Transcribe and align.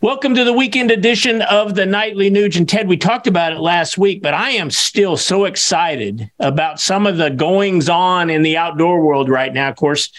Welcome 0.00 0.36
to 0.36 0.44
the 0.44 0.52
weekend 0.52 0.92
edition 0.92 1.42
of 1.42 1.74
the 1.74 1.84
Nightly 1.84 2.30
Nuge. 2.30 2.56
And 2.56 2.68
Ted, 2.68 2.86
we 2.86 2.96
talked 2.96 3.26
about 3.26 3.52
it 3.52 3.58
last 3.58 3.98
week, 3.98 4.22
but 4.22 4.32
I 4.32 4.50
am 4.50 4.70
still 4.70 5.16
so 5.16 5.44
excited 5.44 6.30
about 6.38 6.78
some 6.78 7.04
of 7.04 7.16
the 7.16 7.30
goings 7.30 7.88
on 7.88 8.30
in 8.30 8.42
the 8.42 8.56
outdoor 8.56 9.00
world 9.00 9.28
right 9.28 9.52
now. 9.52 9.68
Of 9.68 9.74
course, 9.74 10.10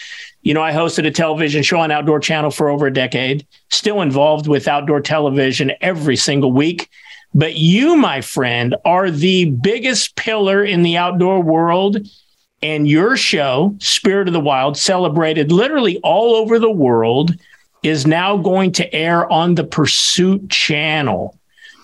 you 0.42 0.52
know, 0.52 0.60
I 0.60 0.72
hosted 0.72 1.06
a 1.06 1.10
television 1.10 1.62
show 1.62 1.80
on 1.80 1.90
Outdoor 1.90 2.20
Channel 2.20 2.50
for 2.50 2.68
over 2.68 2.88
a 2.88 2.92
decade, 2.92 3.46
still 3.70 4.02
involved 4.02 4.46
with 4.46 4.68
outdoor 4.68 5.00
television 5.00 5.72
every 5.80 6.16
single 6.16 6.52
week. 6.52 6.90
But 7.32 7.56
you, 7.56 7.96
my 7.96 8.20
friend, 8.20 8.76
are 8.84 9.10
the 9.10 9.46
biggest 9.46 10.14
pillar 10.14 10.62
in 10.62 10.82
the 10.82 10.98
outdoor 10.98 11.40
world. 11.40 12.06
And 12.62 12.86
your 12.86 13.16
show, 13.16 13.74
Spirit 13.78 14.28
of 14.28 14.34
the 14.34 14.40
Wild, 14.40 14.76
celebrated 14.76 15.50
literally 15.50 15.98
all 16.02 16.34
over 16.34 16.58
the 16.58 16.70
world 16.70 17.34
is 17.82 18.06
now 18.06 18.36
going 18.36 18.72
to 18.72 18.94
air 18.94 19.30
on 19.32 19.54
the 19.54 19.64
Pursuit 19.64 20.50
channel. 20.50 21.36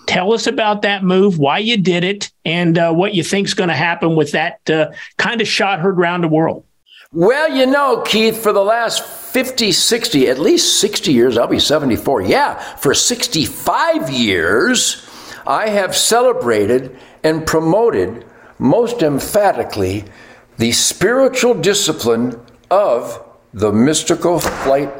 Tell 0.07 0.33
us 0.33 0.47
about 0.47 0.83
that 0.83 1.03
move, 1.03 1.39
why 1.39 1.59
you 1.59 1.77
did 1.77 2.05
it, 2.05 2.31
and 2.45 2.79
uh, 2.79 2.93
what 2.93 3.15
you 3.15 3.25
think 3.25 3.49
is 3.49 3.55
going 3.55 3.69
to 3.69 3.75
happen 3.75 4.15
with 4.15 4.33
that 4.33 4.69
uh, 4.71 4.93
kind 5.17 5.41
of 5.41 5.49
shot 5.49 5.81
heard 5.81 5.99
around 5.99 6.21
the 6.21 6.29
world. 6.29 6.65
Well, 7.13 7.57
you 7.57 7.67
know, 7.67 8.03
Keith, 8.03 8.41
for 8.43 8.53
the 8.53 8.65
last 8.65 9.03
50, 9.05 9.73
60, 9.73 10.29
at 10.29 10.39
least 10.39 10.81
60 10.81 11.13
years, 11.13 11.39
I'll 11.39 11.47
be 11.47 11.59
74. 11.59 12.23
Yeah, 12.23 12.59
for 12.77 12.95
65 12.95 14.11
years, 14.11 15.09
I 15.47 15.69
have 15.69 15.97
celebrated 15.97 16.97
and 17.23 17.47
promoted 17.47 18.25
most 18.59 19.03
emphatically 19.03 20.05
the 20.59 20.73
spiritual 20.73 21.55
discipline 21.55 22.41
of 22.71 23.23
the 23.53 23.73
mystical 23.73 24.41
flight 24.41 24.91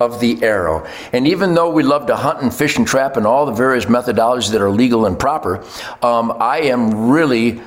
of 0.00 0.20
the 0.20 0.42
arrow. 0.42 0.86
And 1.12 1.26
even 1.26 1.54
though 1.54 1.70
we 1.70 1.82
love 1.82 2.06
to 2.06 2.16
hunt 2.16 2.42
and 2.42 2.52
fish 2.52 2.76
and 2.76 2.86
trap 2.86 3.16
and 3.16 3.26
all 3.26 3.46
the 3.46 3.52
various 3.52 3.86
methodologies 3.86 4.50
that 4.52 4.60
are 4.60 4.70
legal 4.70 5.06
and 5.06 5.18
proper, 5.18 5.64
um, 6.02 6.36
I 6.38 6.62
am 6.62 7.08
really 7.08 7.60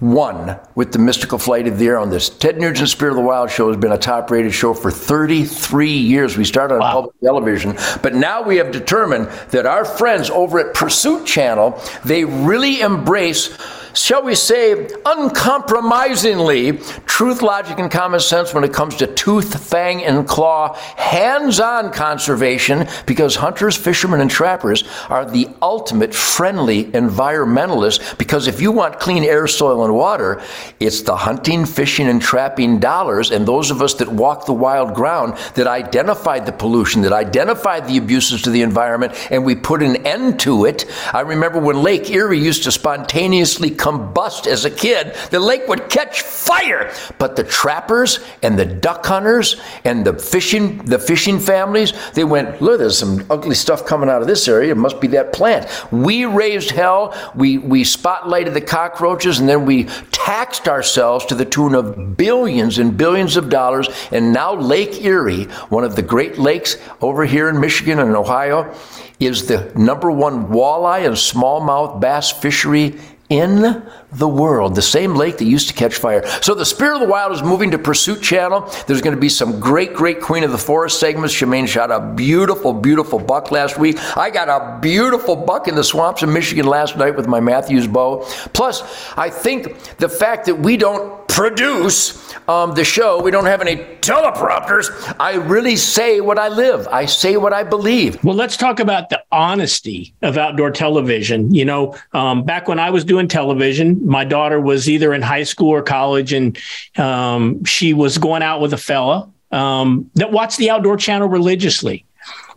one 0.00 0.58
with 0.74 0.92
the 0.92 0.98
mystical 0.98 1.38
flight 1.38 1.68
of 1.68 1.78
the 1.78 1.86
arrow. 1.86 2.02
And 2.02 2.10
this 2.10 2.30
Ted 2.30 2.58
Nugent's 2.58 2.92
Spirit 2.92 3.12
of 3.12 3.16
the 3.16 3.22
Wild 3.22 3.50
show 3.50 3.68
has 3.68 3.76
been 3.76 3.92
a 3.92 3.98
top 3.98 4.30
rated 4.30 4.54
show 4.54 4.72
for 4.72 4.90
33 4.90 5.90
years. 5.90 6.38
We 6.38 6.44
started 6.44 6.74
on 6.74 6.80
wow. 6.80 6.92
public 6.92 7.20
television, 7.20 7.76
but 8.02 8.14
now 8.14 8.42
we 8.42 8.56
have 8.56 8.72
determined 8.72 9.26
that 9.50 9.66
our 9.66 9.84
friends 9.84 10.30
over 10.30 10.58
at 10.58 10.74
Pursuit 10.74 11.26
Channel, 11.26 11.78
they 12.04 12.24
really 12.24 12.80
embrace 12.80 13.56
shall 13.94 14.22
we 14.22 14.34
say, 14.34 14.88
uncompromisingly 15.04 16.78
truth, 17.06 17.42
logic, 17.42 17.78
and 17.78 17.90
common 17.90 18.20
sense 18.20 18.54
when 18.54 18.64
it 18.64 18.72
comes 18.72 18.96
to 18.96 19.06
tooth, 19.06 19.68
fang, 19.68 20.02
and 20.04 20.26
claw, 20.26 20.74
hands 20.96 21.60
on 21.60 21.92
conservation, 21.92 22.86
because 23.06 23.36
hunters, 23.36 23.76
fishermen, 23.76 24.20
and 24.20 24.30
trappers 24.30 24.84
are 25.08 25.24
the 25.24 25.48
ultimate 25.60 26.14
friendly 26.14 26.84
environmentalists. 26.86 28.16
Because 28.18 28.46
if 28.46 28.60
you 28.60 28.72
want 28.72 29.00
clean 29.00 29.24
air, 29.24 29.46
soil, 29.46 29.84
and 29.84 29.94
water, 29.94 30.42
it's 30.78 31.02
the 31.02 31.16
hunting, 31.16 31.64
fishing, 31.66 32.08
and 32.08 32.22
trapping 32.22 32.78
dollars, 32.78 33.30
and 33.30 33.46
those 33.46 33.70
of 33.70 33.82
us 33.82 33.94
that 33.94 34.08
walk 34.08 34.46
the 34.46 34.52
wild 34.52 34.94
ground 34.94 35.36
that 35.54 35.66
identified 35.66 36.46
the 36.46 36.52
pollution, 36.52 37.02
that 37.02 37.12
identified 37.12 37.86
the 37.86 37.96
abuses 37.96 38.42
to 38.42 38.50
the 38.50 38.62
environment, 38.62 39.12
and 39.30 39.44
we 39.44 39.54
put 39.54 39.82
an 39.82 39.96
end 40.06 40.40
to 40.40 40.64
it. 40.64 40.86
I 41.12 41.20
remember 41.20 41.58
when 41.58 41.82
Lake 41.82 42.10
Erie 42.10 42.38
used 42.38 42.64
to 42.64 42.72
spontaneously 42.72 43.70
combust 43.80 44.46
as 44.46 44.66
a 44.66 44.70
kid, 44.70 45.14
the 45.30 45.40
lake 45.40 45.66
would 45.66 45.88
catch 45.88 46.20
fire. 46.20 46.92
But 47.18 47.34
the 47.34 47.44
trappers 47.44 48.20
and 48.42 48.58
the 48.58 48.66
duck 48.66 49.06
hunters 49.06 49.58
and 49.84 50.04
the 50.04 50.12
fishing, 50.12 50.78
the 50.84 50.98
fishing 50.98 51.38
families, 51.38 51.94
they 52.12 52.24
went, 52.24 52.60
look, 52.60 52.78
there's 52.78 52.98
some 52.98 53.24
ugly 53.30 53.54
stuff 53.54 53.86
coming 53.86 54.10
out 54.10 54.20
of 54.20 54.28
this 54.28 54.46
area. 54.48 54.72
It 54.72 54.76
must 54.76 55.00
be 55.00 55.08
that 55.08 55.32
plant. 55.32 55.66
We 55.90 56.26
raised 56.26 56.70
hell. 56.70 57.14
We, 57.34 57.56
we 57.56 57.82
spotlighted 57.82 58.52
the 58.52 58.60
cockroaches 58.60 59.40
and 59.40 59.48
then 59.48 59.64
we 59.64 59.84
taxed 60.12 60.68
ourselves 60.68 61.24
to 61.26 61.34
the 61.34 61.46
tune 61.46 61.74
of 61.74 62.18
billions 62.18 62.78
and 62.78 62.96
billions 62.96 63.38
of 63.38 63.48
dollars. 63.48 63.88
And 64.12 64.32
now 64.32 64.54
Lake 64.54 65.02
Erie, 65.02 65.44
one 65.70 65.84
of 65.84 65.96
the 65.96 66.02
great 66.02 66.38
lakes 66.38 66.76
over 67.00 67.24
here 67.24 67.48
in 67.48 67.58
Michigan 67.58 67.98
and 67.98 68.14
Ohio, 68.14 68.74
is 69.18 69.46
the 69.46 69.70
number 69.74 70.10
one 70.10 70.48
walleye 70.48 71.06
and 71.06 71.14
smallmouth 71.14 72.00
bass 72.00 72.30
fishery 72.30 72.98
in 73.30 73.82
the 74.12 74.28
world, 74.28 74.74
the 74.74 74.82
same 74.82 75.14
lake 75.14 75.38
that 75.38 75.44
used 75.44 75.68
to 75.68 75.74
catch 75.74 75.94
fire. 75.94 76.26
So 76.42 76.52
the 76.54 76.64
Spirit 76.64 76.94
of 76.94 77.00
the 77.00 77.06
Wild 77.06 77.32
is 77.32 77.42
moving 77.42 77.70
to 77.70 77.78
Pursuit 77.78 78.20
Channel. 78.20 78.68
There's 78.88 79.00
going 79.00 79.14
to 79.14 79.20
be 79.20 79.28
some 79.28 79.60
great, 79.60 79.94
great 79.94 80.20
Queen 80.20 80.42
of 80.42 80.50
the 80.50 80.58
Forest 80.58 80.98
segments. 80.98 81.32
Shemane 81.32 81.68
shot 81.68 81.92
a 81.92 82.00
beautiful, 82.14 82.72
beautiful 82.72 83.20
buck 83.20 83.52
last 83.52 83.78
week. 83.78 83.98
I 84.16 84.30
got 84.30 84.48
a 84.48 84.80
beautiful 84.80 85.36
buck 85.36 85.68
in 85.68 85.76
the 85.76 85.84
swamps 85.84 86.22
of 86.24 86.28
Michigan 86.28 86.66
last 86.66 86.96
night 86.96 87.16
with 87.16 87.28
my 87.28 87.38
Mathews 87.38 87.86
bow. 87.86 88.24
Plus, 88.52 88.82
I 89.16 89.30
think 89.30 89.96
the 89.98 90.08
fact 90.08 90.46
that 90.46 90.56
we 90.56 90.76
don't 90.76 91.20
produce 91.28 92.34
um, 92.48 92.74
the 92.74 92.84
show, 92.84 93.22
we 93.22 93.30
don't 93.30 93.46
have 93.46 93.60
any 93.60 93.76
teleprompters. 94.00 95.14
I 95.20 95.34
really 95.36 95.76
say 95.76 96.20
what 96.20 96.38
I 96.38 96.48
live. 96.48 96.88
I 96.88 97.06
say 97.06 97.36
what 97.36 97.52
I 97.52 97.62
believe. 97.62 98.22
Well, 98.24 98.34
let's 98.34 98.56
talk 98.56 98.80
about 98.80 99.08
the 99.08 99.22
honesty 99.30 100.12
of 100.22 100.36
outdoor 100.36 100.72
television. 100.72 101.54
You 101.54 101.64
know, 101.64 101.96
um, 102.12 102.42
back 102.42 102.66
when 102.66 102.80
I 102.80 102.90
was 102.90 103.04
doing 103.04 103.19
television, 103.28 104.06
my 104.06 104.24
daughter 104.24 104.60
was 104.60 104.88
either 104.88 105.12
in 105.14 105.22
high 105.22 105.44
school 105.44 105.70
or 105.70 105.82
college, 105.82 106.32
and 106.32 106.58
um, 106.96 107.64
she 107.64 107.94
was 107.94 108.18
going 108.18 108.42
out 108.42 108.60
with 108.60 108.72
a 108.72 108.78
fella 108.78 109.30
um, 109.50 110.10
that 110.14 110.32
watched 110.32 110.58
the 110.58 110.70
outdoor 110.70 110.96
channel 110.96 111.28
religiously. 111.28 112.04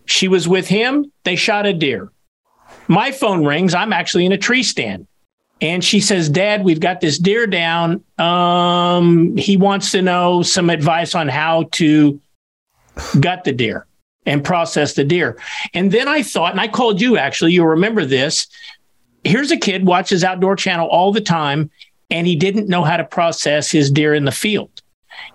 She 0.06 0.28
was 0.28 0.47
with 0.47 0.68
him. 0.68 1.12
They 1.23 1.35
shot 1.35 1.66
a 1.66 1.73
deer. 1.73 2.12
My 2.88 3.12
phone 3.12 3.46
rings. 3.46 3.73
I'm 3.73 3.94
actually 3.94 4.25
in 4.25 4.31
a 4.31 4.38
tree 4.38 4.63
stand. 4.63 5.07
And 5.62 5.84
she 5.84 6.02
says, 6.02 6.28
Dad, 6.28 6.63
we've 6.66 6.81
got 6.81 7.00
this 7.00 7.18
deer 7.18 7.47
down. 7.47 8.03
Um, 8.18 9.38
he 9.38 9.56
wants 9.56 9.91
to 9.91 10.02
know 10.02 10.41
some 10.41 10.69
advice 10.69 11.16
on 11.16 11.29
how 11.29 11.69
to 11.73 12.19
gut 13.19 13.46
the 13.46 13.53
deer 13.53 13.88
and 14.25 14.44
process 14.44 14.94
the 14.94 15.06
deer. 15.06 15.38
And 15.73 15.91
then 15.91 16.07
I 16.07 16.22
thought, 16.22 16.52
and 16.52 16.59
I 16.59 16.68
called 16.68 17.00
you 17.00 17.18
actually, 17.18 17.53
you'll 17.53 17.68
remember 17.68 18.06
this 18.06 18.47
here's 19.23 19.51
a 19.51 19.57
kid 19.57 19.85
watches 19.85 20.23
outdoor 20.23 20.56
channel 20.56 20.88
all 20.88 21.11
the 21.11 21.22
time 21.22 21.69
and 22.09 22.28
he 22.28 22.35
didn't 22.35 22.67
know 22.67 22.84
how 22.84 22.97
to 22.97 23.03
process 23.03 23.72
his 23.72 23.89
deer 23.89 24.13
in 24.13 24.25
the 24.25 24.31
field. 24.31 24.81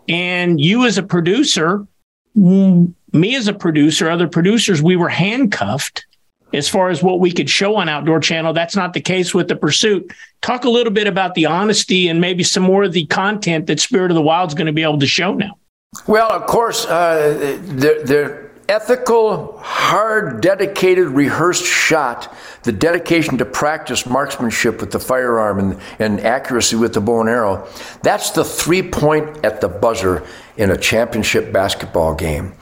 And 0.09 0.61
you 0.61 0.87
as 0.87 0.99
a 0.99 1.03
producer 1.03 1.87
me 2.35 3.35
as 3.35 3.49
a 3.49 3.55
producer 3.55 4.09
other 4.09 4.29
producers 4.29 4.81
we 4.81 4.95
were 4.95 5.09
handcuffed 5.09 6.07
as 6.53 6.69
far 6.69 6.89
as 6.89 7.03
what 7.03 7.21
we 7.21 7.33
could 7.33 7.51
show 7.51 7.77
on 7.77 7.89
outdoor 7.89 8.21
channel. 8.21 8.53
That's 8.53 8.77
not 8.77 8.93
the 8.95 9.01
case 9.01 9.35
with 9.35 9.49
the 9.49 9.57
pursuit. 9.57 10.11
Talk 10.41 10.65
a 10.65 10.71
little 10.71 10.93
bit 10.93 11.07
about 11.07 11.35
the 11.35 11.45
honesty 11.45 12.09
and 12.09 12.21
maybe 12.21 12.43
some 12.43 12.63
more 12.63 12.85
of 12.85 12.93
the 12.93 13.05
content 13.07 13.67
that 13.67 13.81
spirit 13.81 14.11
of 14.11 14.15
the 14.15 14.23
wild 14.23 14.51
is 14.51 14.55
going 14.55 14.67
to 14.67 14.73
be 14.73 14.83
able 14.83 14.99
to 14.99 15.07
show 15.07 15.35
now. 15.35 15.59
Well 16.07 16.31
of 16.31 16.47
course 16.47 16.87
uh, 16.87 17.59
there 18.05 18.48
ethical, 18.69 19.57
hard, 19.59 20.43
dedicated, 20.43 21.09
rehearsed 21.09 21.65
shot, 21.65 22.35
the 22.65 22.73
dedication 22.73 23.39
to 23.39 23.45
practice 23.45 24.05
marksmanship 24.05 24.81
with 24.81 24.91
the 24.91 24.99
firearm 24.99 25.59
and, 25.59 25.81
and 25.99 26.21
accuracy 26.21 26.77
with 26.77 26.93
the 26.93 27.01
bow 27.01 27.21
and 27.21 27.31
arrow, 27.31 27.67
that's 28.03 28.31
the 28.33 28.45
three 28.45 28.83
point 28.83 29.45
at 29.45 29.61
the 29.61 29.69
buzzer 29.69 30.23
in 30.59 30.71
a 30.71 30.77
championship 30.77 31.53
basketball 31.53 32.15
game. 32.15 32.53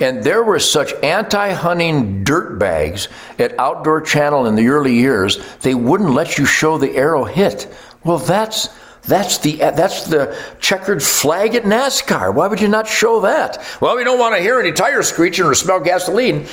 And 0.00 0.24
there 0.24 0.42
were 0.42 0.58
such 0.58 0.94
anti 1.02 1.52
hunting 1.52 2.24
dirtbags 2.24 3.08
at 3.38 3.58
Outdoor 3.58 4.00
Channel 4.00 4.46
in 4.46 4.54
the 4.54 4.68
early 4.68 4.94
years, 4.94 5.38
they 5.58 5.74
wouldn't 5.74 6.10
let 6.10 6.38
you 6.38 6.46
show 6.46 6.78
the 6.78 6.96
arrow 6.96 7.24
hit. 7.24 7.70
Well, 8.02 8.16
that's 8.16 8.70
that's 9.04 9.38
the 9.38 9.62
uh, 9.62 9.70
that's 9.72 10.04
the 10.04 10.36
checkered 10.60 11.02
flag 11.02 11.54
at 11.54 11.64
NASCAR. 11.64 12.34
Why 12.34 12.46
would 12.46 12.60
you 12.60 12.68
not 12.68 12.86
show 12.86 13.20
that? 13.22 13.64
Well, 13.80 13.96
we 13.96 14.04
don't 14.04 14.18
want 14.18 14.36
to 14.36 14.42
hear 14.42 14.60
any 14.60 14.72
tires 14.72 15.08
screeching 15.08 15.44
or 15.44 15.54
smell 15.54 15.80
gasoline. 15.80 16.46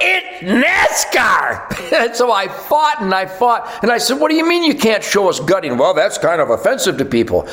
It's 0.00 0.42
NASCAR. 0.42 1.92
and 2.06 2.14
so 2.14 2.32
I 2.32 2.48
fought 2.48 3.00
and 3.00 3.14
I 3.14 3.26
fought 3.26 3.70
and 3.82 3.90
I 3.90 3.98
said, 3.98 4.18
"What 4.18 4.30
do 4.30 4.36
you 4.36 4.46
mean 4.46 4.64
you 4.64 4.74
can't 4.74 5.04
show 5.04 5.28
us 5.28 5.38
gutting?" 5.40 5.78
Well, 5.78 5.94
that's 5.94 6.18
kind 6.18 6.40
of 6.40 6.50
offensive 6.50 6.98
to 6.98 7.04
people 7.04 7.48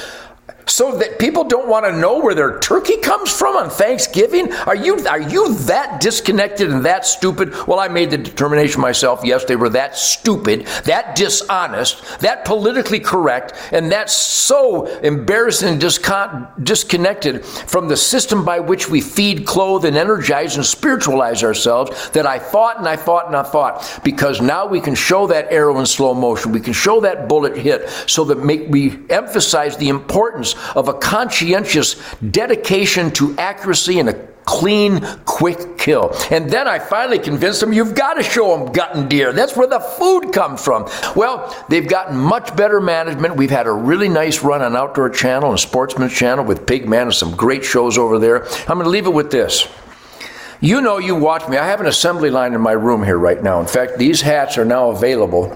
so 0.70 0.96
that 0.98 1.20
people 1.20 1.44
don't 1.44 1.68
want 1.68 1.86
to 1.86 1.92
know 1.92 2.20
where 2.20 2.36
their 2.36 2.60
turkey 2.60 2.98
comes 2.98 3.32
from 3.32 3.56
on 3.56 3.70
Thanksgiving? 3.70 4.52
Are 4.54 4.76
you 4.76 5.06
are 5.08 5.20
you 5.20 5.56
that 5.66 6.00
disconnected 6.00 6.72
and 6.72 6.86
that 6.86 7.06
stupid? 7.06 7.54
Well, 7.68 7.80
I 7.80 7.88
made 7.88 8.12
the 8.12 8.18
determination 8.18 8.80
myself. 8.82 9.22
Yes, 9.24 9.46
they 9.46 9.56
were 9.56 9.70
that 9.70 9.98
stupid, 9.98 10.68
that 10.86 11.16
dishonest, 11.16 12.20
that 12.20 12.46
politically 12.46 13.00
correct, 13.00 13.54
and 13.72 13.92
that's 13.92 14.14
so 14.14 14.86
embarrassing 15.00 15.70
and 15.70 15.82
discon- 15.82 16.64
disconnected 16.64 17.46
from 17.46 17.88
the 17.88 17.98
system 17.98 18.46
by 18.46 18.60
which 18.60 18.90
we 18.90 19.02
feed, 19.02 19.46
clothe, 19.46 19.86
and 19.86 19.98
energize 19.98 20.56
and 20.56 20.66
spiritualize 20.66 21.44
ourselves 21.44 22.10
that 22.12 22.26
I 22.26 22.40
fought 22.40 22.78
and 22.78 22.88
I 22.88 22.96
fought 22.96 23.28
and 23.28 23.36
I 23.36 23.44
fought 23.44 24.02
because 24.04 24.42
now 24.42 24.66
we 24.68 24.80
can 24.80 24.96
show 24.96 25.28
that 25.28 25.52
arrow 25.52 25.80
in 25.80 25.86
slow 25.86 26.14
motion. 26.14 26.52
We 26.52 26.60
can 26.60 26.74
show 26.74 27.02
that 27.02 27.28
bullet 27.28 27.58
hit 27.58 27.90
so 28.08 28.24
that 28.26 28.40
make 28.40 28.70
we 28.70 29.00
emphasize 29.10 29.78
the 29.78 29.90
importance 29.90 30.56
of 30.76 30.88
a 30.88 30.94
conscientious 30.94 31.96
dedication 32.32 33.12
to 33.12 33.38
accuracy 33.38 34.00
and 34.00 34.10
a 34.10 34.30
clean, 34.50 35.00
quick 35.26 35.78
kill. 35.78 36.12
And 36.32 36.50
then 36.50 36.68
I 36.68 36.80
finally 36.80 37.20
convinced 37.20 37.60
them 37.60 37.72
you've 37.72 37.94
got 37.94 38.16
to 38.16 38.24
show 38.24 38.58
them 38.58 38.72
gutting 38.74 39.08
deer. 39.08 39.32
That's 39.32 39.56
where 39.56 39.68
the 39.68 39.80
food 39.80 40.34
comes 40.34 40.64
from. 40.64 40.90
Well, 41.16 41.56
they've 41.70 41.88
gotten 41.88 42.18
much 42.18 42.56
better 42.56 42.82
management. 42.82 43.36
We've 43.36 43.52
had 43.52 43.68
a 43.68 43.72
really 43.72 44.10
nice 44.10 44.42
run 44.42 44.64
on 44.64 44.76
Outdoor 44.76 45.12
Channel 45.12 45.52
and 45.52 45.60
Sportsman's 45.60 46.14
Channel 46.14 46.46
with 46.46 46.66
Pigman 46.66 47.04
and 47.04 47.14
some 47.14 47.36
great 47.36 47.64
shows 47.64 47.96
over 47.96 48.18
there. 48.18 48.48
I'm 48.62 48.80
going 48.80 48.86
to 48.86 48.90
leave 48.90 49.06
it 49.06 49.14
with 49.14 49.30
this. 49.30 49.68
You 50.62 50.82
know, 50.82 50.98
you 50.98 51.16
watch 51.16 51.48
me. 51.48 51.58
I 51.58 51.68
have 51.68 51.80
an 51.80 51.88
assembly 51.88 52.32
line 52.32 52.56
in 52.56 52.60
my 52.60 52.72
room 52.74 53.04
here 53.04 53.20
right 53.20 53.42
now. 53.42 53.62
In 53.62 53.68
fact, 53.68 54.00
these 54.00 54.20
hats 54.22 54.58
are 54.58 54.66
now 54.66 54.90
available 54.90 55.56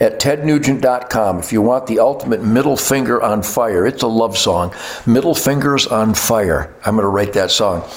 at 0.00 0.20
tednugent.com 0.20 1.38
if 1.38 1.52
you 1.52 1.62
want 1.62 1.86
the 1.86 1.98
ultimate 1.98 2.42
middle 2.42 2.76
finger 2.76 3.22
on 3.22 3.42
fire. 3.42 3.86
It's 3.86 4.02
a 4.02 4.08
love 4.08 4.36
song. 4.36 4.74
Middle 5.06 5.34
fingers 5.34 5.86
on 5.86 6.14
fire. 6.14 6.74
I'm 6.84 6.96
going 6.96 7.04
to 7.04 7.08
write 7.08 7.32
that 7.34 7.50
song. 7.50 7.88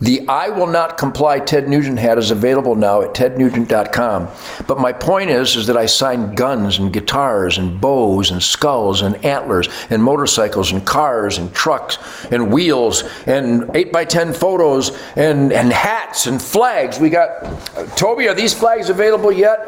The 0.00 0.28
I 0.28 0.50
Will 0.50 0.66
Not 0.66 0.98
Comply 0.98 1.40
Ted 1.40 1.68
Nugent 1.68 1.98
hat 1.98 2.18
is 2.18 2.30
available 2.30 2.74
now 2.74 3.00
at 3.00 3.14
tednugent.com. 3.14 4.28
But 4.66 4.78
my 4.78 4.92
point 4.92 5.30
is, 5.30 5.56
is 5.56 5.66
that 5.68 5.76
I 5.76 5.86
signed 5.86 6.36
guns 6.36 6.78
and 6.78 6.92
guitars 6.92 7.56
and 7.56 7.80
bows 7.80 8.30
and 8.30 8.42
skulls 8.42 9.00
and 9.00 9.24
antlers 9.24 9.68
and 9.88 10.02
motorcycles 10.02 10.70
and 10.70 10.84
cars 10.84 11.38
and 11.38 11.52
trucks 11.54 11.98
and 12.30 12.52
wheels 12.52 13.04
and 13.26 13.62
8x10 13.62 14.36
photos 14.36 14.90
and, 15.16 15.50
and 15.50 15.72
hats 15.72 16.26
and 16.26 16.42
flags. 16.42 17.00
We 17.00 17.08
got, 17.08 17.96
Toby, 17.96 18.28
are 18.28 18.34
these 18.34 18.52
flags 18.52 18.90
available 18.90 19.32
yet? 19.32 19.58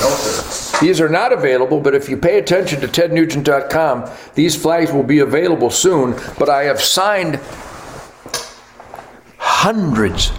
No, 0.00 0.08
sir. 0.08 0.61
These 0.82 1.00
are 1.00 1.08
not 1.08 1.32
available, 1.32 1.78
but 1.78 1.94
if 1.94 2.08
you 2.08 2.16
pay 2.16 2.40
attention 2.40 2.80
to 2.80 2.88
tednugent.com, 2.88 4.10
these 4.34 4.60
flags 4.60 4.90
will 4.90 5.04
be 5.04 5.20
available 5.20 5.70
soon. 5.70 6.20
But 6.40 6.48
I 6.48 6.64
have 6.64 6.80
signed 6.80 7.38
hundreds 9.38 10.32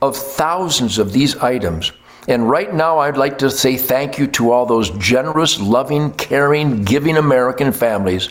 of 0.00 0.16
thousands 0.16 0.98
of 0.98 1.12
these 1.12 1.34
items. 1.38 1.90
And 2.28 2.48
right 2.48 2.72
now, 2.72 3.00
I'd 3.00 3.16
like 3.16 3.38
to 3.38 3.50
say 3.50 3.76
thank 3.76 4.18
you 4.18 4.28
to 4.28 4.52
all 4.52 4.66
those 4.66 4.90
generous, 4.98 5.58
loving, 5.58 6.12
caring, 6.12 6.84
giving 6.84 7.16
American 7.16 7.72
families 7.72 8.28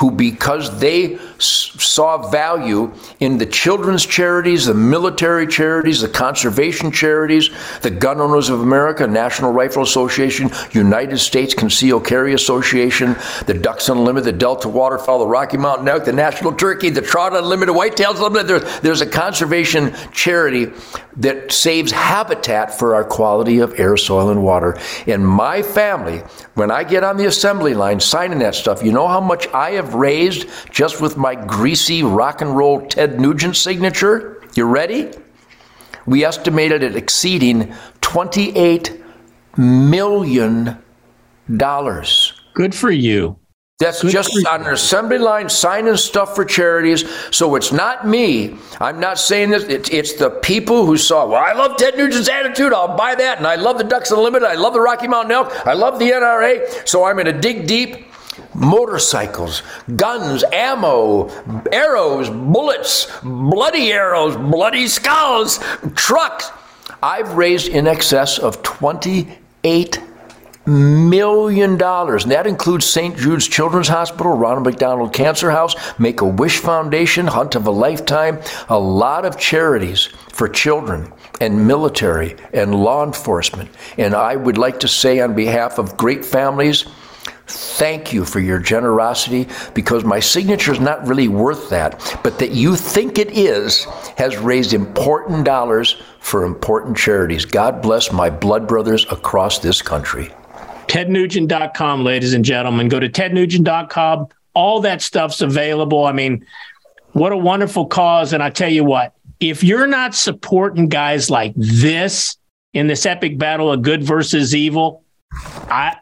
who, 0.00 0.10
because 0.10 0.80
they 0.80 1.18
saw 1.38 2.30
value 2.30 2.90
in 3.20 3.36
the 3.36 3.44
children's 3.44 4.06
charities, 4.06 4.64
the 4.64 4.72
military 4.72 5.46
charities, 5.46 6.00
the 6.00 6.08
conservation 6.08 6.90
charities, 6.90 7.50
the 7.82 7.90
Gun 7.90 8.18
Owners 8.18 8.48
of 8.48 8.62
America, 8.62 9.06
National 9.06 9.52
Rifle 9.52 9.82
Association, 9.82 10.50
United 10.72 11.18
States 11.18 11.52
Concealed 11.52 12.06
Carry 12.06 12.32
Association, 12.32 13.14
the 13.44 13.52
Ducks 13.52 13.90
Unlimited, 13.90 14.34
the 14.34 14.38
Delta 14.38 14.70
Waterfowl, 14.70 15.18
the 15.18 15.26
Rocky 15.26 15.58
Mountain 15.58 15.86
Elk, 15.86 16.06
the 16.06 16.14
National 16.14 16.52
Turkey, 16.52 16.88
the 16.88 17.02
Trout 17.02 17.36
Unlimited, 17.36 17.74
Whitetails 17.74 18.16
Unlimited. 18.16 18.48
There, 18.48 18.80
there's 18.80 19.02
a 19.02 19.06
conservation 19.06 19.94
charity 20.12 20.72
that 21.16 21.52
saves 21.52 21.92
habitat 21.92 22.78
for 22.78 22.94
our 22.94 23.04
quality 23.04 23.58
of 23.58 23.78
air, 23.78 23.96
soil, 23.98 24.30
and 24.30 24.42
water. 24.42 24.78
And 25.06 25.26
my 25.26 25.62
family, 25.62 26.22
when 26.54 26.70
I 26.70 26.84
get 26.84 27.04
on 27.04 27.18
the 27.18 27.26
assembly 27.26 27.74
line 27.74 28.00
signing 28.00 28.38
that 28.38 28.54
stuff, 28.54 28.82
you 28.82 28.92
know 28.92 29.06
how 29.06 29.20
much 29.20 29.46
I 29.48 29.72
have 29.72 29.89
raised 29.94 30.48
just 30.70 31.00
with 31.00 31.16
my 31.16 31.34
greasy 31.34 32.02
rock 32.02 32.40
and 32.40 32.56
roll 32.56 32.86
Ted 32.86 33.20
Nugent 33.20 33.56
signature? 33.56 34.42
You 34.54 34.64
ready? 34.64 35.10
We 36.06 36.24
estimated 36.24 36.82
it 36.82 36.96
exceeding 36.96 37.74
$28 38.00 39.02
million. 39.56 40.78
Good 42.54 42.74
for 42.74 42.90
you. 42.90 43.36
That's 43.80 44.02
Good 44.02 44.12
just 44.12 44.46
on 44.46 44.60
an 44.60 44.74
assembly 44.74 45.16
line 45.16 45.48
signing 45.48 45.96
stuff 45.96 46.34
for 46.34 46.44
charities. 46.44 47.08
So 47.30 47.54
it's 47.54 47.72
not 47.72 48.06
me. 48.06 48.56
I'm 48.78 49.00
not 49.00 49.18
saying 49.18 49.48
this. 49.50 49.64
It's, 49.64 49.88
it's 49.88 50.12
the 50.14 50.28
people 50.28 50.84
who 50.84 50.98
saw, 50.98 51.26
well, 51.26 51.42
I 51.42 51.54
love 51.54 51.78
Ted 51.78 51.96
Nugent's 51.96 52.28
attitude. 52.28 52.74
I'll 52.74 52.94
buy 52.94 53.14
that. 53.14 53.38
And 53.38 53.46
I 53.46 53.54
love 53.54 53.78
the 53.78 53.84
Ducks 53.84 54.10
Unlimited. 54.10 54.46
I 54.46 54.56
love 54.56 54.74
the 54.74 54.82
Rocky 54.82 55.08
Mountain 55.08 55.32
Elk. 55.32 55.66
I 55.66 55.72
love 55.72 55.98
the 55.98 56.10
NRA. 56.10 56.86
So 56.86 57.04
I'm 57.04 57.16
going 57.16 57.24
to 57.24 57.32
dig 57.32 57.66
deep. 57.66 58.04
Motorcycles, 58.54 59.62
guns, 59.96 60.44
ammo, 60.52 61.28
arrows, 61.72 62.30
bullets, 62.30 63.10
bloody 63.22 63.92
arrows, 63.92 64.36
bloody 64.36 64.86
skulls, 64.86 65.60
trucks. 65.94 66.50
I've 67.02 67.34
raised 67.34 67.68
in 67.68 67.86
excess 67.86 68.38
of 68.38 68.62
28 68.62 70.00
million 70.66 71.76
dollars. 71.76 72.24
And 72.24 72.32
that 72.32 72.46
includes 72.46 72.86
St. 72.86 73.16
Jude's 73.16 73.48
Children's 73.48 73.88
Hospital, 73.88 74.32
Ronald 74.36 74.66
McDonald 74.66 75.12
Cancer 75.12 75.50
House, 75.50 75.74
Make 75.98 76.20
a 76.20 76.26
Wish 76.26 76.58
Foundation, 76.58 77.26
Hunt 77.26 77.54
of 77.54 77.66
a 77.66 77.70
Lifetime, 77.70 78.40
a 78.68 78.78
lot 78.78 79.24
of 79.24 79.38
charities 79.38 80.06
for 80.32 80.48
children 80.48 81.12
and 81.40 81.66
military 81.66 82.36
and 82.52 82.74
law 82.74 83.04
enforcement. 83.04 83.70
And 83.96 84.14
I 84.14 84.36
would 84.36 84.58
like 84.58 84.80
to 84.80 84.88
say 84.88 85.20
on 85.20 85.34
behalf 85.34 85.78
of 85.78 85.96
great 85.96 86.24
families, 86.24 86.84
Thank 87.50 88.12
you 88.12 88.24
for 88.24 88.40
your 88.40 88.58
generosity 88.58 89.48
because 89.74 90.04
my 90.04 90.20
signature 90.20 90.72
is 90.72 90.80
not 90.80 91.06
really 91.06 91.28
worth 91.28 91.70
that, 91.70 92.18
but 92.22 92.38
that 92.38 92.52
you 92.52 92.76
think 92.76 93.18
it 93.18 93.30
is 93.36 93.84
has 94.16 94.36
raised 94.38 94.72
important 94.72 95.44
dollars 95.44 96.00
for 96.20 96.44
important 96.44 96.96
charities. 96.96 97.44
God 97.44 97.82
bless 97.82 98.12
my 98.12 98.30
blood 98.30 98.68
brothers 98.68 99.04
across 99.10 99.58
this 99.58 99.82
country 99.82 100.32
tednugent.com, 100.90 102.02
ladies 102.02 102.34
and 102.34 102.44
gentlemen. 102.44 102.88
Go 102.88 102.98
to 102.98 103.08
tednugent.com. 103.08 104.26
All 104.54 104.80
that 104.80 105.00
stuff's 105.00 105.40
available. 105.40 106.04
I 106.04 106.10
mean, 106.10 106.44
what 107.12 107.30
a 107.30 107.36
wonderful 107.36 107.86
cause. 107.86 108.32
And 108.32 108.42
I 108.42 108.50
tell 108.50 108.68
you 108.68 108.82
what, 108.82 109.14
if 109.38 109.62
you're 109.62 109.86
not 109.86 110.16
supporting 110.16 110.88
guys 110.88 111.30
like 111.30 111.52
this 111.54 112.36
in 112.72 112.88
this 112.88 113.06
epic 113.06 113.38
battle 113.38 113.70
of 113.70 113.82
good 113.82 114.02
versus 114.02 114.52
evil, 114.52 115.04
I 115.32 115.96